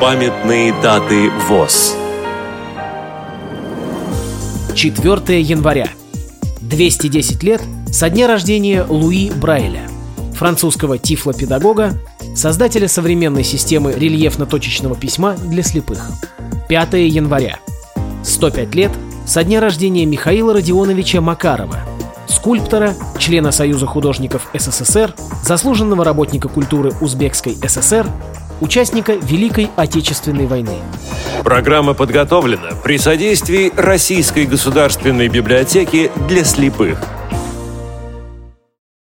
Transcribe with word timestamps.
Памятные 0.00 0.72
даты 0.80 1.28
ВОЗ 1.46 1.94
4 4.74 5.42
января. 5.42 5.90
210 6.62 7.42
лет 7.42 7.60
со 7.92 8.08
дня 8.08 8.26
рождения 8.26 8.82
Луи 8.88 9.30
Брайля, 9.30 9.82
французского 10.32 10.96
тифлопедагога, 10.96 12.00
создателя 12.34 12.88
современной 12.88 13.44
системы 13.44 13.92
рельефно-точечного 13.92 14.96
письма 14.96 15.36
для 15.36 15.62
слепых. 15.62 16.10
5 16.70 16.94
января. 16.94 17.58
105 18.24 18.74
лет 18.74 18.92
со 19.26 19.44
дня 19.44 19.60
рождения 19.60 20.06
Михаила 20.06 20.54
Родионовича 20.54 21.20
Макарова, 21.20 21.80
скульптора, 22.26 22.94
члена 23.18 23.52
Союза 23.52 23.84
художников 23.84 24.48
СССР, 24.54 25.14
заслуженного 25.42 26.06
работника 26.06 26.48
культуры 26.48 26.92
Узбекской 27.02 27.54
ССР, 27.68 28.06
участника 28.60 29.12
Великой 29.12 29.70
Отечественной 29.76 30.46
войны. 30.46 30.76
Программа 31.44 31.94
подготовлена 31.94 32.70
при 32.84 32.98
содействии 32.98 33.72
Российской 33.76 34.46
государственной 34.46 35.28
библиотеки 35.28 36.10
для 36.28 36.44
слепых– 36.44 36.98